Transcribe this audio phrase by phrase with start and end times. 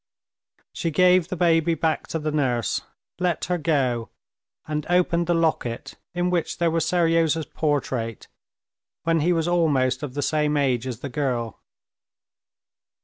[0.73, 2.81] She gave the baby back to the nurse,
[3.19, 4.09] let her go,
[4.65, 8.25] and opened the locket in which there was Seryozha's portrait
[9.03, 11.61] when he was almost of the same age as the girl.